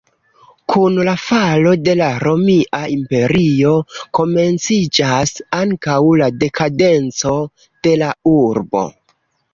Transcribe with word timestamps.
Kun 0.73 0.95
la 1.07 1.11
falo 1.23 1.73
de 1.87 1.93
la 1.99 2.07
Romia 2.23 2.79
Imperio, 2.95 3.75
komenciĝas 4.21 5.35
ankaŭ 5.61 5.99
la 6.23 6.33
dekadenco 6.45 7.39
de 7.85 7.97
la 8.05 8.09
urbo. 8.37 8.87